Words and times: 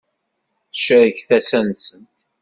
Tcerreg 0.73 1.15
tasa-nsent. 1.27 2.17